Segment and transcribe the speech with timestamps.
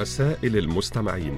[0.00, 1.36] رسائل المستمعين.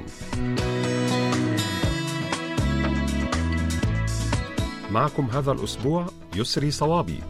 [4.91, 7.21] معكم هذا الأسبوع يسري صوابي.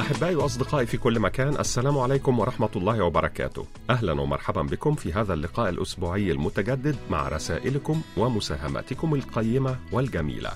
[0.00, 3.66] أحبائي وأصدقائي في كل مكان السلام عليكم ورحمة الله وبركاته.
[3.90, 10.50] أهلا ومرحبا بكم في هذا اللقاء الأسبوعي المتجدد مع رسائلكم ومساهماتكم القيمة والجميلة.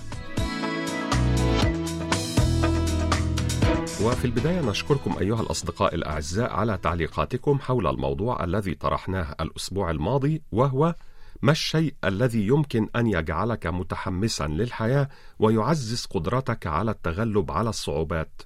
[4.03, 10.95] وفي البداية نشكركم أيها الأصدقاء الأعزاء على تعليقاتكم حول الموضوع الذي طرحناه الأسبوع الماضي وهو
[11.43, 18.43] ما الشيء الذي يمكن أن يجعلك متحمسا للحياة ويعزز قدرتك على التغلب على الصعوبات؟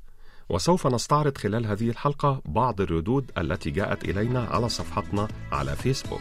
[0.49, 6.21] وسوف نستعرض خلال هذه الحلقة بعض الردود التي جاءت إلينا على صفحتنا على فيسبوك.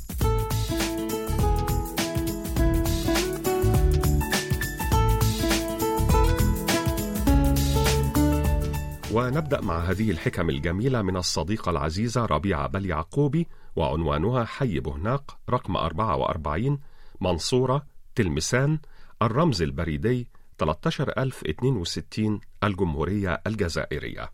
[9.13, 15.75] ونبدأ مع هذه الحكم الجميلة من الصديقة العزيزة ربيعة بل يعقوبي وعنوانها حي بهناق رقم
[15.75, 16.79] 44
[17.21, 18.79] منصورة تلمسان
[19.21, 20.27] الرمز البريدي
[20.59, 24.31] 13062 الجمهورية الجزائرية.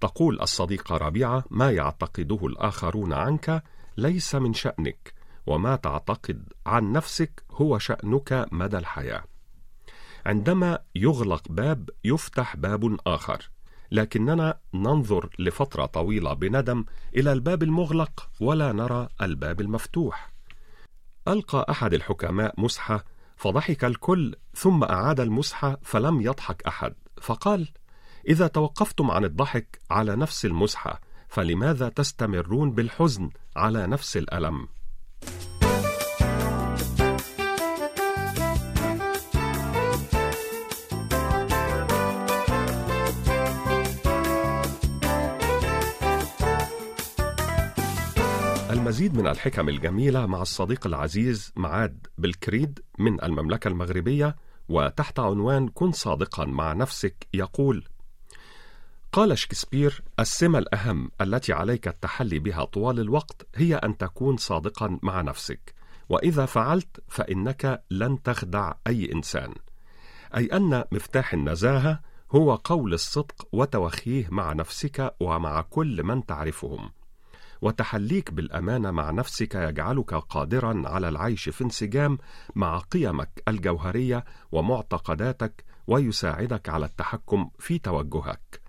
[0.00, 3.62] تقول الصديقة ربيعة ما يعتقده الآخرون عنك
[3.96, 5.14] ليس من شأنك
[5.46, 9.24] وما تعتقد عن نفسك هو شأنك مدى الحياة.
[10.26, 13.53] عندما يغلق باب يفتح باب آخر.
[13.94, 16.84] لكننا ننظر لفترة طويلة بندم
[17.16, 20.32] إلى الباب المغلق ولا نرى الباب المفتوح.
[21.28, 23.04] ألقى أحد الحكماء مسحة
[23.36, 27.68] فضحك الكل ثم أعاد المسحة فلم يضحك أحد، فقال:
[28.28, 34.68] إذا توقفتم عن الضحك على نفس المسحة فلماذا تستمرون بالحزن على نفس الألم؟
[48.84, 54.36] المزيد من الحكم الجميلة مع الصديق العزيز معاد بالكريد من المملكة المغربية
[54.68, 57.84] وتحت عنوان كن صادقا مع نفسك يقول
[59.12, 65.20] قال شكسبير السمة الأهم التي عليك التحلي بها طوال الوقت هي أن تكون صادقا مع
[65.20, 65.74] نفسك
[66.08, 69.54] وإذا فعلت فإنك لن تخدع أي إنسان
[70.36, 72.00] أي أن مفتاح النزاهة
[72.32, 76.90] هو قول الصدق وتوخيه مع نفسك ومع كل من تعرفهم.
[77.64, 82.18] وتحليك بالأمانة مع نفسك يجعلك قادرا على العيش في انسجام
[82.54, 88.60] مع قيمك الجوهرية ومعتقداتك ويساعدك على التحكم في توجهك.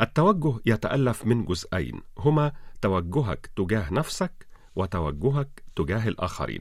[0.00, 4.46] التوجه يتألف من جزئين هما توجهك تجاه نفسك
[4.76, 6.60] وتوجهك تجاه الآخرين.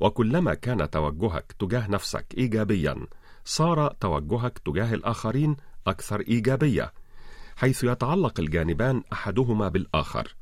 [0.00, 3.06] وكلما كان توجهك تجاه نفسك ايجابيا
[3.44, 5.56] صار توجهك تجاه الآخرين
[5.86, 6.92] أكثر إيجابية
[7.56, 10.37] حيث يتعلق الجانبان أحدهما بالآخر.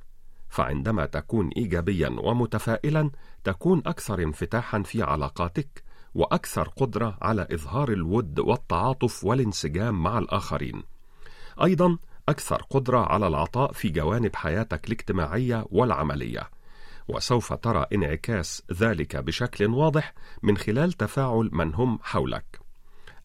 [0.48, 3.10] فعندما تكون ايجابيا ومتفائلا
[3.44, 5.84] تكون أكثر انفتاحا في علاقاتك
[6.14, 10.82] وأكثر قدرة على إظهار الود والتعاطف والانسجام مع الآخرين.
[11.62, 11.98] أيضا
[12.28, 16.50] أكثر قدرة على العطاء في جوانب حياتك الاجتماعية والعملية.
[17.08, 22.60] وسوف ترى انعكاس ذلك بشكل واضح من خلال تفاعل من هم حولك.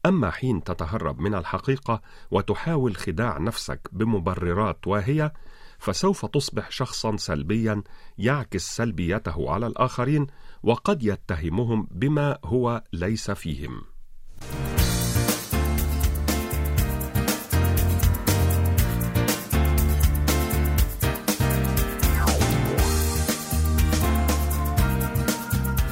[0.05, 5.33] أما حين تتهرب من الحقيقة وتحاول خداع نفسك بمبررات واهية
[5.81, 7.83] فسوف تصبح شخصا سلبيا
[8.17, 10.27] يعكس سلبيته على الآخرين
[10.63, 13.81] وقد يتهمهم بما هو ليس فيهم.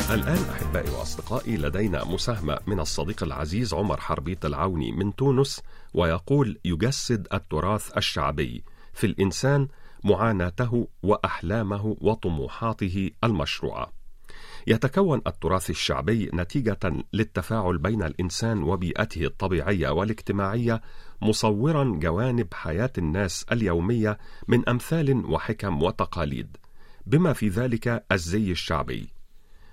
[0.10, 5.62] الآن أحبائي وأصدقائي لدينا مساهمة من الصديق العزيز عمر حربيط العوني من تونس
[5.94, 8.64] ويقول يجسد التراث الشعبي
[8.94, 9.68] في الإنسان
[10.04, 13.92] معاناته وأحلامه وطموحاته المشروعة.
[14.68, 16.80] يتكون التراث الشعبي نتيجة
[17.14, 20.82] للتفاعل بين الإنسان وبيئته الطبيعية والاجتماعية
[21.22, 24.18] مصورا جوانب حياة الناس اليومية
[24.48, 26.58] من أمثال وحكم وتقاليد
[27.06, 29.10] بما في ذلك الزي الشعبي.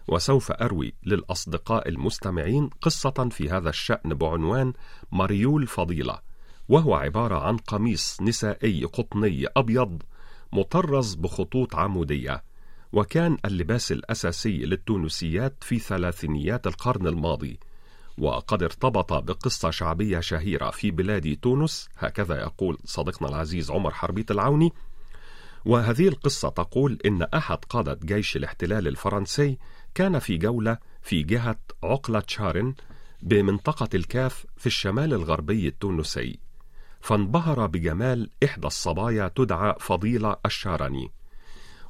[0.08, 4.72] وسوف أروي للأصدقاء المستمعين قصة في هذا الشأن بعنوان
[5.12, 6.18] مريول فضيلة
[6.68, 10.02] وهو عبارة عن قميص نسائي قطني أبيض
[10.52, 12.42] مطرز بخطوط عمودية
[12.92, 17.58] وكان اللباس الأساسي للتونسيات في ثلاثينيات القرن الماضي.
[18.18, 24.72] وقد ارتبط بقصة شعبية شهيرة في بلاد تونس هكذا يقول صديقنا العزيز عمر حربيت العوني.
[25.64, 29.58] وهذه القصة تقول إن أحد قادة جيش الاحتلال الفرنسي
[29.94, 32.74] كان في جولة في جهة عقلة شارن
[33.22, 36.45] بمنطقة الكاف في الشمال الغربي التونسي.
[37.00, 41.12] فانبهر بجمال إحدى الصبايا تدعى فضيلة الشارني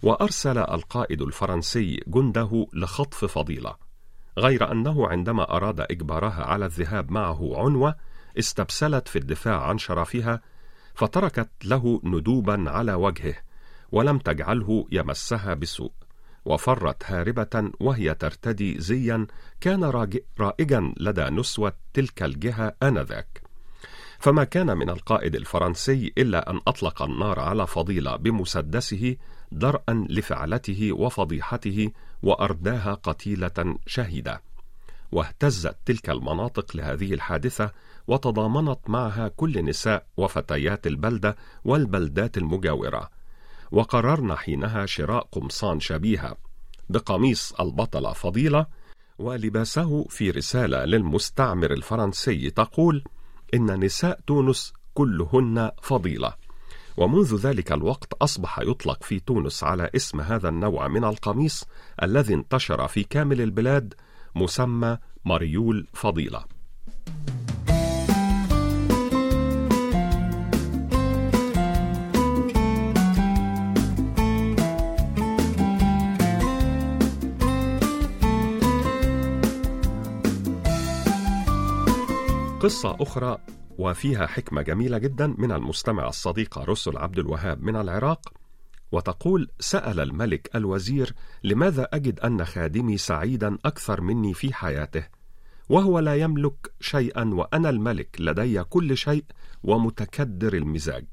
[0.02, 3.74] وأرسل القائد الفرنسي جنده لخطف فضيلة
[4.38, 7.94] غير أنه عندما أراد إجبارها على الذهاب معه عنوة
[8.38, 10.40] استبسلت في الدفاع عن شرفها
[10.94, 13.34] فتركت له ندوبا على وجهه
[13.92, 15.92] ولم تجعله يمسها بسوء
[16.44, 19.26] وفرت هاربة وهي ترتدي زيا
[19.60, 19.84] كان
[20.40, 23.45] رائجا لدى نسوة تلك الجهة آنذاك.
[24.18, 29.16] فما كان من القائد الفرنسي إلا أن أطلق النار على فضيلة بمسدسه
[29.52, 31.90] درءا لفعلته وفضيحته
[32.22, 34.42] وأرداها قتيلة شهيدة.
[35.12, 37.70] واهتزت تلك المناطق لهذه الحادثة
[38.06, 43.10] وتضامنت معها كل نساء وفتيات البلدة والبلدات المجاورة.
[43.70, 46.36] وقررنا حينها شراء قمصان شبيهة
[46.88, 48.66] بقميص البطلة فضيلة
[49.18, 53.04] ولباسه في رسالة للمستعمر الفرنسي تقول
[53.54, 56.32] إن نساء تونس كلهن فضيلة.
[56.96, 61.64] ومنذ ذلك الوقت أصبح يطلق في تونس على اسم هذا النوع من القميص
[62.02, 63.94] الذي انتشر في كامل البلاد
[64.34, 66.55] مسمى مريول فضيلة.
[82.66, 83.38] قصة أخرى
[83.78, 88.32] وفيها حكمة جميلة جدا من المستمع الصديقة رسل عبد الوهاب من العراق
[88.92, 91.14] وتقول سأل الملك الوزير
[91.44, 95.06] لماذا أجد أن خادمي سعيدا أكثر مني في حياته؟
[95.68, 99.24] وهو لا يملك شيئا وأنا الملك لدي كل شيء
[99.64, 101.04] ومتكدر المزاج.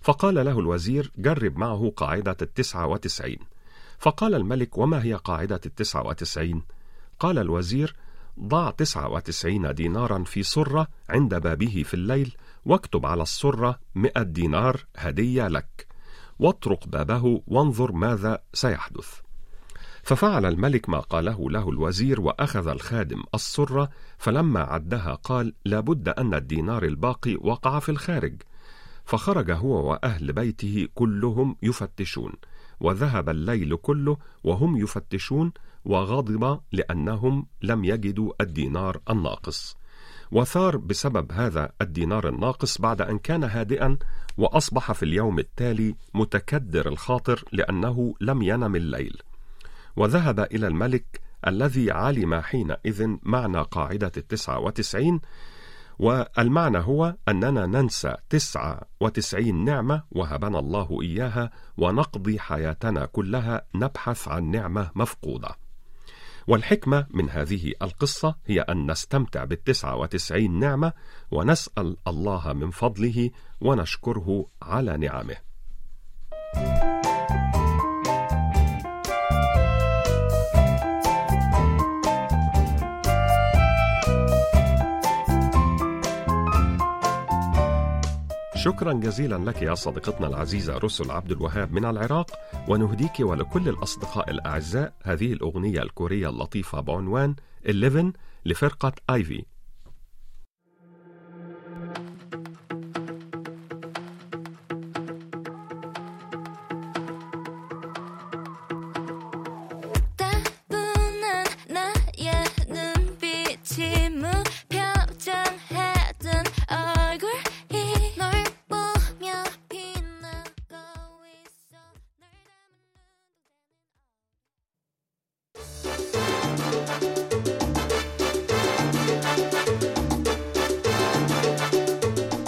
[0.00, 3.38] فقال له الوزير جرب معه قاعدة التسعة وتسعين.
[3.98, 6.62] فقال الملك وما هي قاعدة التسعة وتسعين؟
[7.18, 7.96] قال الوزير
[8.40, 14.84] ضع تسعة وتسعين دينارا في سرة عند بابه في الليل واكتب على السرة مئة دينار
[14.96, 15.86] هدية لك.
[16.38, 19.26] واطرق بابه وانظر ماذا سيحدث.
[20.06, 26.84] ففعل الملك ما قاله له الوزير وأخذ الخادم السرة فلما عدها قال لابد أن الدينار
[26.84, 28.42] الباقي وقع في الخارج
[29.04, 32.32] فخرج هو وأهل بيته كلهم يفتشون
[32.80, 35.52] وذهب الليل كله وهم يفتشون
[35.86, 39.76] وغضب لأنهم لم يجدوا الدينار الناقص.
[40.32, 43.96] وثار بسبب هذا الدينار الناقص بعد أن كان هادئا
[44.38, 49.22] وأصبح في اليوم التالي متكدر الخاطر لأنه لم ينم الليل.
[49.96, 55.20] وذهب إلى الملك الذي علم حينئذ معنى قاعدة التسعة وتسعين
[55.98, 64.50] والمعنى هو أننا ننسى تسعة وتسعين نعمة وهبنا الله إياها ونقضي حياتنا كلها نبحث عن
[64.50, 65.65] نعمة مفقودة.
[66.46, 70.92] والحكمة من هذه القصة هي أن نستمتع بالتسعة وتسعين نعمة
[71.30, 75.45] ونسأل الله من فضله ونشكره على نعمه.
[88.66, 92.30] شكرا جزيلا لك يا صديقتنا العزيزة رسل عبد الوهاب من العراق
[92.68, 97.34] ونهديك ولكل الأصدقاء الأعزاء هذه الأغنية الكورية اللطيفة بعنوان
[97.70, 98.12] 11
[98.46, 99.44] لفرقة آيفي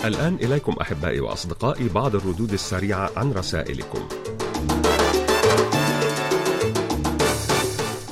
[0.09, 4.09] الآن إليكم أحبائي وأصدقائي بعض الردود السريعة عن رسائلكم.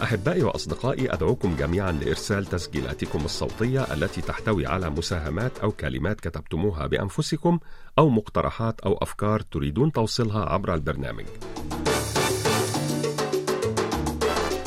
[0.02, 7.58] أحبائي وأصدقائي أدعوكم جميعا لإرسال تسجيلاتكم الصوتية التي تحتوي على مساهمات أو كلمات كتبتموها بأنفسكم
[7.98, 11.26] أو مقترحات أو أفكار تريدون توصيلها عبر البرنامج.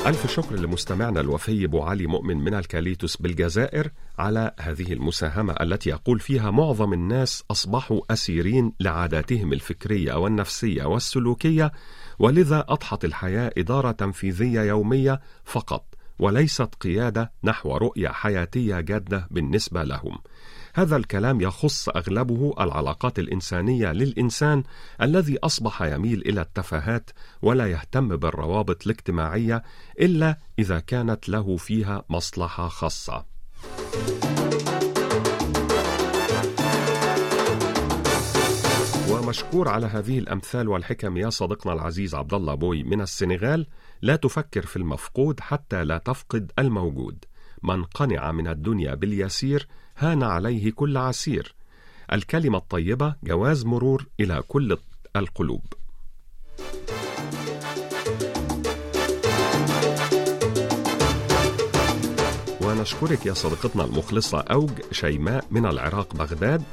[0.09, 6.19] ألف شكر لمستمعنا الوفي أبو علي مؤمن من الكاليتوس بالجزائر على هذه المساهمة التي يقول
[6.19, 11.71] فيها معظم الناس أصبحوا أسيرين لعاداتهم الفكرية والنفسية والسلوكية
[12.19, 20.17] ولذا أضحت الحياة إدارة تنفيذية يومية فقط وليست قيادة نحو رؤية حياتية جادة بالنسبة لهم.
[20.79, 24.63] هذا الكلام يخص أغلبه العلاقات الإنسانية للإنسان
[25.01, 27.09] الذي أصبح يميل إلى التفاهات
[27.41, 29.63] ولا يهتم بالروابط الاجتماعية
[30.00, 33.25] إلا إذا كانت له فيها مصلحة خاصة.
[39.09, 43.67] ومشكور على هذه الأمثال والحكم يا صديقنا العزيز عبد الله بوي من السنغال
[44.01, 47.25] لا تفكر في المفقود حتى لا تفقد الموجود
[47.63, 49.67] من قنع من الدنيا باليسير
[50.01, 51.55] هان عليه كل عسير.
[52.13, 54.77] الكلمة الطيبة جواز مرور إلى كل
[55.15, 55.63] القلوب.
[62.61, 66.63] ونشكرك يا صديقتنا المخلصة أوج شيماء من العراق بغداد.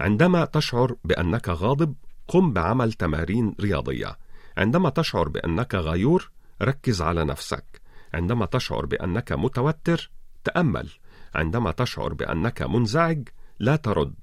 [0.00, 1.94] عندما تشعر بأنك غاضب
[2.28, 4.16] قم بعمل تمارين رياضية.
[4.56, 6.30] عندما تشعر بأنك غيور
[6.62, 7.80] ركز على نفسك.
[8.14, 10.10] عندما تشعر بأنك متوتر
[10.44, 10.88] تأمل.
[11.34, 14.14] عندما تشعر بأنك منزعج لا ترد.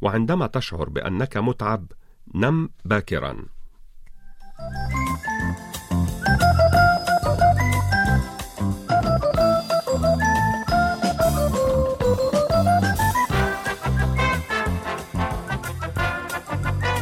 [0.00, 1.86] وعندما تشعر بأنك متعب
[2.34, 3.44] نم باكرا.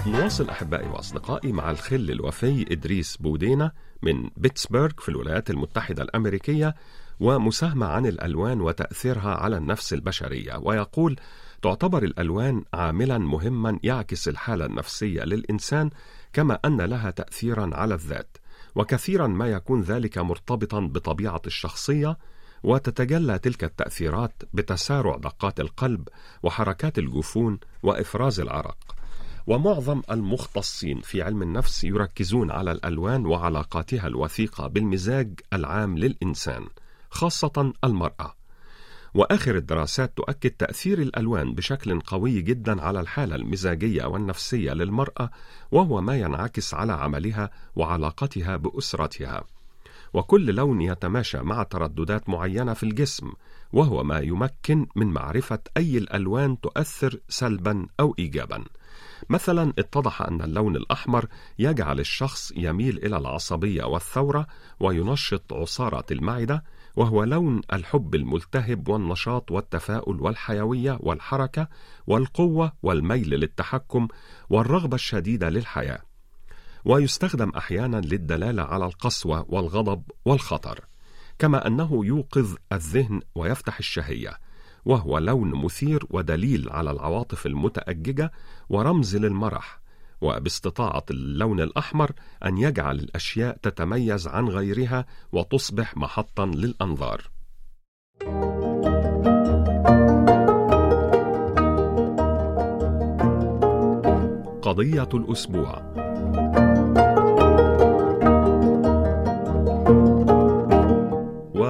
[0.06, 6.74] نواصل أحبائي وأصدقائي مع الخل الوفي إدريس بودينا من بيتسبرغ في الولايات المتحدة الأمريكية
[7.20, 10.56] ومساهمة عن الألوان وتأثيرها على النفس البشرية.
[10.62, 11.16] ويقول
[11.62, 15.90] تعتبر الألوان عاملا مهما يعكس الحالة النفسية للإنسان
[16.32, 18.36] كما أن لها تأثيرا على الذات.
[18.74, 22.18] وكثيرا ما يكون ذلك مرتبطا بطبيعة الشخصية
[22.62, 26.08] وتتجلى تلك التأثيرات بتسارع دقات القلب
[26.42, 28.96] وحركات الجفون وإفراز العرق.
[29.46, 36.66] ومعظم المختصين في علم النفس يركزون على الألوان وعلاقاتها الوثيقة بالمزاج العام للإنسان.
[37.10, 38.34] خاصة المرأة.
[39.14, 45.30] وآخر الدراسات تؤكد تأثير الألوان بشكل قوي جدا على الحالة المزاجية والنفسية للمرأة
[45.72, 49.44] وهو ما ينعكس على عملها وعلاقتها بأسرتها.
[50.14, 53.32] وكل لون يتماشى مع ترددات معينة في الجسم
[53.72, 58.64] وهو ما يمكن من معرفة أي الألوان تؤثر سلبا أو ايجابا.
[59.28, 61.26] مثلا اتضح أن اللون الأحمر
[61.58, 64.46] يجعل الشخص يميل إلى العصبية والثورة
[64.80, 66.64] وينشط عصارة المعدة
[66.96, 71.68] وهو لون الحب الملتهب والنشاط والتفاؤل والحيوية والحركة
[72.06, 74.08] والقوة والميل للتحكم
[74.50, 76.00] والرغبة الشديدة للحياة.
[76.84, 80.80] ويستخدم أحيانا للدلالة على القسوة والغضب والخطر
[81.38, 84.38] كما أنه يوقظ الذهن ويفتح الشهية
[84.84, 88.32] وهو لون مثير ودليل على العواطف المتأججة
[88.68, 89.85] ورمز للمرح.
[90.20, 92.12] وباستطاعة اللون الأحمر
[92.44, 97.30] أن يجعل الأشياء تتميز عن غيرها وتصبح محطا للأنظار.
[104.62, 106.05] قضية الأسبوع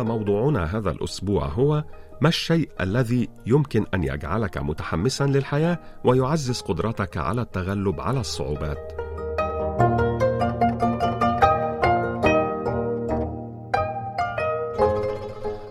[0.07, 1.85] وموضوعنا هذا الأسبوع هو
[2.21, 8.93] ما الشيء الذي يمكن أن يجعلك متحمسا للحياة ويعزز قدرتك على التغلب على الصعوبات؟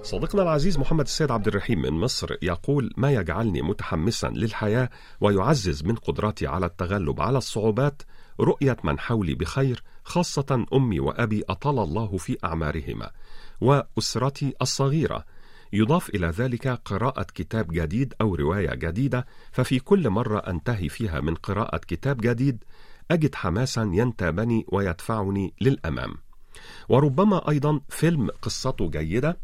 [0.04, 4.90] صديقنا العزيز محمد السيد عبد الرحيم من مصر يقول ما يجعلني متحمسا للحياة
[5.22, 8.02] ويعزز من قدرتي على التغلب على الصعوبات؟
[8.40, 13.12] رؤية من حولي بخير خاصة أمي وأبي أطال الله في أعمارهما
[13.62, 15.26] وأسرتي الصغيرة.
[15.74, 21.36] يضاف إلى ذلك قراءة كتاب جديد أو رواية جديدة ففي كل مرة أنتهي فيها من
[21.36, 22.64] قراءة كتاب جديد
[23.12, 26.16] أجد حماسا ينتابني ويدفعني للأمام.
[26.90, 29.38] وربما أيضا فيلم قصته جيدة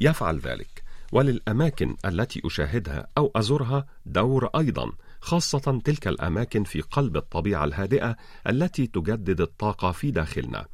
[0.00, 0.82] يفعل ذلك.
[1.12, 4.92] وللأماكن التي أشاهدها أو أزورها دور أيضا.
[5.20, 8.16] خاصة تلك الأماكن في قلب الطبيعة الهادئة
[8.48, 10.66] التي تجدد الطاقة في داخلنا.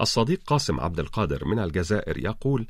[0.00, 2.66] الصديق قاسم عبد القادر من الجزائر يقول: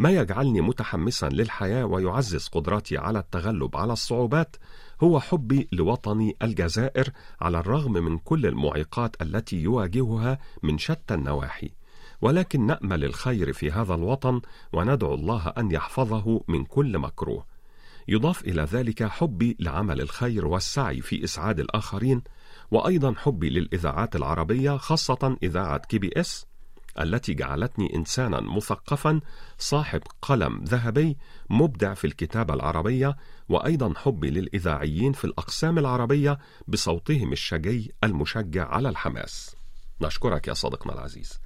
[0.00, 4.56] ما يجعلني متحمسا للحياة ويعزز قدرتي على التغلب على الصعوبات
[5.02, 11.70] هو حبي لوطني الجزائر على الرغم من كل المعيقات التي يواجهها من شتى النواحي
[12.20, 14.40] ولكن نأمل الخير في هذا الوطن
[14.72, 17.49] وندعو الله أن يحفظه من كل مكروه
[18.10, 22.22] يضاف إلى ذلك حبي لعمل الخير والسعي في إسعاد الآخرين
[22.70, 26.46] وأيضا حبي للإذاعات العربية خاصة إذاعة KBS
[27.00, 29.20] التي جعلتني انسانا مثقفا
[29.58, 31.16] صاحب قلم ذهبي
[31.50, 33.16] مبدع في الكتابة العربية
[33.48, 36.38] وأيضا حبي للإذاعيين في الأقسام العربية
[36.68, 39.56] بصوتهم الشجي المشجع على الحماس.
[40.02, 41.40] نشكرك يا صديقنا العزيز.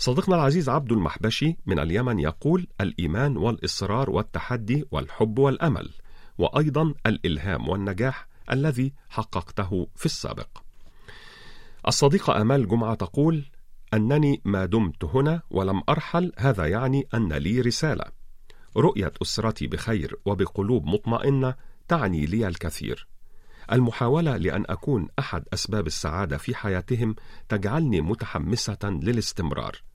[0.00, 5.90] صديقنا العزيز عبد المحبشي من اليمن يقول الإيمان والإصرار والتحدي والحب والأمل
[6.38, 10.48] وأيضا الإلهام والنجاح الذي حققته في السابق.
[11.88, 13.44] الصديقة آمال جمعة تقول
[13.94, 18.04] أنني ما دمت هنا ولم أرحل هذا يعني أن لي رسالة.
[18.76, 21.54] رؤية أسرتي بخير وبقلوب مطمئنة
[21.88, 23.08] تعني لي الكثير.
[23.72, 27.14] المحاولة لأن أكون أحد أسباب السعادة في حياتهم
[27.48, 29.87] تجعلني متحمسة للاستمرار.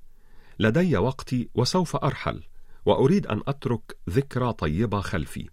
[0.60, 2.44] لدي وقتي وسوف أرحل،
[2.86, 5.50] وأريد أن أترك ذكرى طيبة خلفي،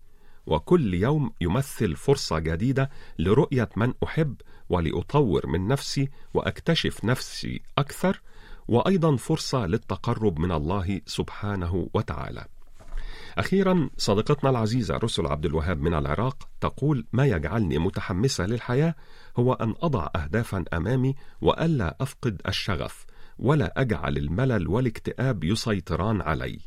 [0.46, 4.34] وكل يوم يمثل فرصة جديدة لرؤية من أحب
[4.68, 8.20] ولأطور من نفسي وأكتشف نفسي أكثر،
[8.68, 12.46] وأيضا فرصة للتقرب من الله سبحانه وتعالى.
[13.38, 18.94] أخيرا صديقتنا العزيزة رسل عبد الوهاب من العراق تقول ما يجعلني متحمسة للحياة
[19.36, 23.06] هو أن أضع أهدافا أمامي وألا أفقد الشغف
[23.40, 26.58] ولا أجعل الملل والاكتئاب يسيطران علي.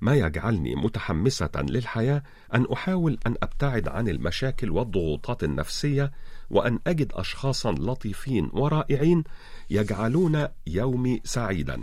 [0.00, 2.22] ما يجعلني متحمسة للحياة
[2.54, 6.12] أن أحاول أن أبتعد عن المشاكل والضغوطات النفسية
[6.50, 9.24] وأن أجد أشخاصا لطيفين ورائعين
[9.70, 11.82] يجعلون يومي سعيدا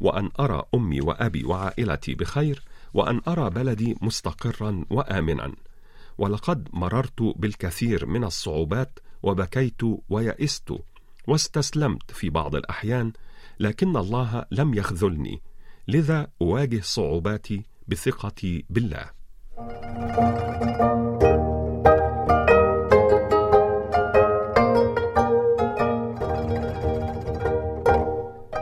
[0.00, 2.62] وأن أرى أمي وأبي وعائلتي بخير
[2.94, 5.52] وأن أرى بلدي مستقرا وامنا.
[6.18, 10.72] ولقد مررت بالكثير من الصعوبات وبكيت ويئست
[11.26, 13.12] واستسلمت في بعض الأحيان
[13.60, 15.42] لكن الله لم يخذلني.
[15.88, 19.10] لذا أواجه صعوباتي بثقتي بالله.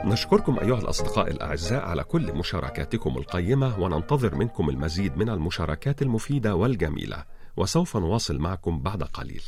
[0.05, 7.23] نشكركم أيها الأصدقاء الأعزاء على كل مشاركاتكم القيمة وننتظر منكم المزيد من المشاركات المفيدة والجميلة.
[7.57, 9.43] وسوف نواصل معكم بعد قليل.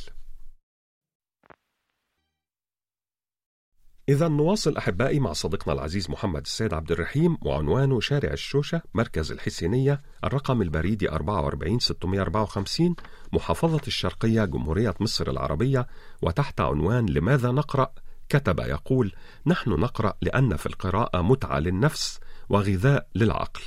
[4.08, 10.02] إذا نواصل أحبائي مع صديقنا العزيز محمد السيد عبد الرحيم وعنوانه شارع الشوشة مركز الحسينية
[10.24, 12.96] الرقم البريدي 44654
[13.32, 15.86] محافظة الشرقية جمهورية مصر العربية
[16.22, 17.92] وتحت عنوان لماذا نقرأ؟
[18.28, 19.12] كتب يقول
[19.46, 23.62] نحن نقرأ لأن في القراءة متعة للنفس وغذاء للعقل.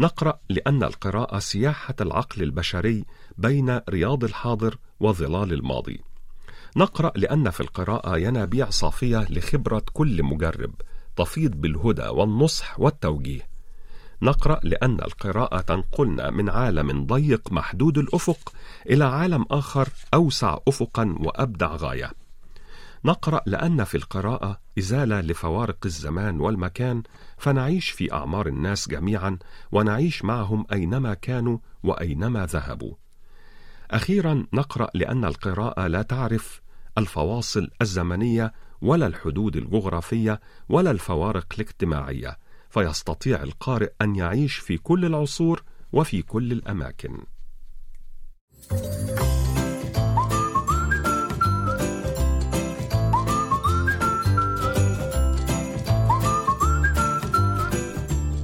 [0.00, 3.04] نقرأ لأن القراءة سياحة العقل البشري
[3.38, 6.09] بين رياض الحاضر وظلال الماضي.
[6.76, 10.74] نقرأ لأن في القراءة ينابيع صافية لخبرة كل مجرب
[11.16, 13.50] تفيض بالهدى والنصح والتوجيه.
[14.22, 18.52] نقرأ لأن القراءة تنقلنا من عالم ضيق محدود الأفق
[18.90, 22.12] إلى عالم آخر أوسع افقا وأبدع غاية.
[23.04, 27.02] نقرأ لأن في القراءة إزالة لفوارق الزمان والمكان
[27.38, 29.38] فنعيش في أعمار الناس جميعا
[29.72, 32.94] ونعيش معهم أينما كانوا وأينما ذهبوا.
[33.90, 36.60] أخيرا نقرأ لأن القراءة لا تعرف
[36.98, 42.38] الفواصل الزمنية ولا الحدود الجغرافية ولا الفوارق الاجتماعية
[42.70, 47.18] فيستطيع القارئ أن يعيش في كل العصور وفي كل الأماكن.
[48.70, 49.39] thank you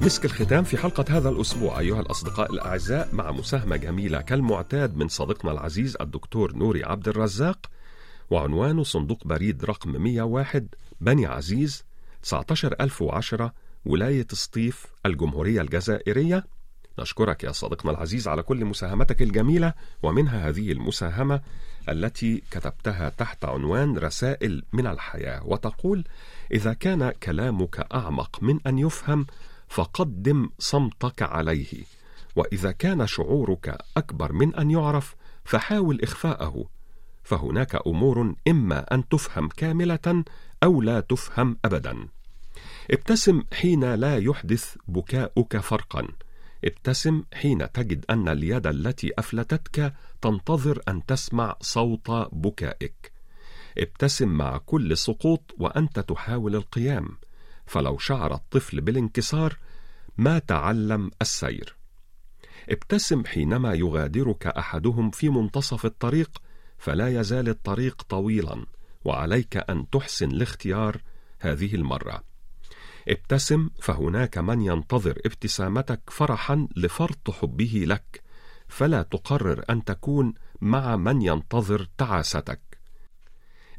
[0.07, 5.51] مسك الختام في حلقة هذا الأسبوع أيها الأصدقاء الأعزاء مع مساهمة جميلة كالمعتاد من صديقنا
[5.51, 7.69] العزيز الدكتور نوري عبد الرزاق
[8.29, 10.67] وعنوانه صندوق بريد رقم 101
[11.01, 11.83] بني عزيز
[12.23, 13.53] 19010
[13.85, 16.45] ولاية سطيف الجمهورية الجزائرية.
[16.99, 21.41] نشكرك يا صديقنا العزيز على كل مساهمتك الجميلة ومنها هذه المساهمة
[21.89, 26.03] التي كتبتها تحت عنوان رسائل من الحياة وتقول
[26.51, 29.25] إذا كان كلامك أعمق من أن يفهم
[29.67, 31.83] فقدم صمتك عليه.
[32.35, 36.65] وإذا كان شعورك أكبر من أن يعرف فحاول إخفاءه.
[37.23, 40.23] فهناك أمور إما أن تفهم كاملة
[40.63, 42.07] أو لا تفهم ابدا.
[42.91, 46.07] ابتسم حين لا يحدث بكاؤك فرقا.
[46.65, 53.11] ابتسم حين تجد أن اليد التي أفلتتك تنتظر أن تسمع صوت بكائك.
[53.77, 57.17] ابتسم مع كل سقوط وأنت تحاول القيام.
[57.67, 59.57] فلو شعر الطفل بالانكسار
[60.17, 61.75] ما تعلم السير.
[62.69, 66.41] ابتسم حينما يغادرك أحدهم في منتصف الطريق
[66.77, 68.65] فلا يزال الطريق طويلا
[69.05, 71.01] وعليك أن تحسن الاختيار
[71.39, 72.23] هذه المرة.
[73.07, 78.23] ابتسم فهناك من ينتظر ابتسامتك فرحا لفرط حبه لك
[78.67, 82.61] فلا تقرر أن تكون مع من ينتظر تعاستك.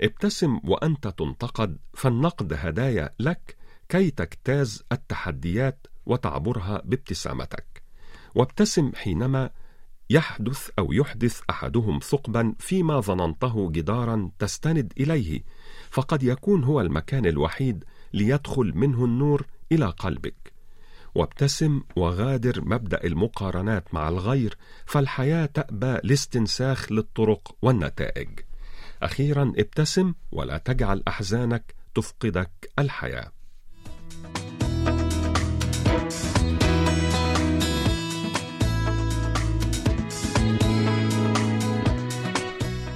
[0.01, 3.57] ابتسم وأنت تنتقد فالنقد هدايا لك
[3.89, 7.83] كي تجتاز التحديات وتعبرها بابتسامتك.
[8.35, 9.51] وابتسم حينما
[10.11, 15.43] يحدث أو يحدث أحدهم ثقبا فيما ظننته جدارا تستند إليه
[15.91, 20.53] فقد يكون هو المكان الوحيد ليدخل منه النور إلى قلبك.
[21.15, 28.41] وابتسم وغادر مبدأ المقارنات مع الغير فالحياة تأبى لاستنساخ للطرق والنتائج.
[29.03, 33.38] أخيرا ابتسم ولا تجعل أحزانك تفقدك الحياة.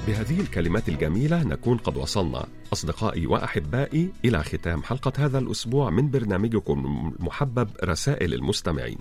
[0.06, 7.12] بهذه الكلمات الجميلة نكون قد وصلنا أصدقائي وأحبائي إلى ختام حلقة هذا الأسبوع من برنامجكم
[7.20, 8.98] المحبب رسائل المستمعين.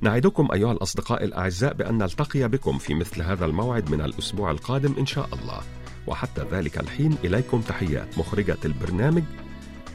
[0.00, 5.06] نعدكم أيها الأصدقاء الأعزاء بأن نلتقي بكم في مثل هذا الموعد من الأسبوع القادم إن
[5.06, 5.60] شاء الله.
[6.06, 9.22] وحتى ذلك الحين إليكم تحيات مخرجة البرنامج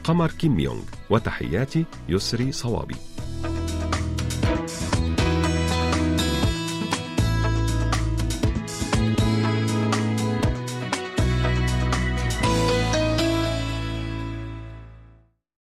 [0.04, 3.15] قمر كيم يونغ وتحياتي يسري صوابي.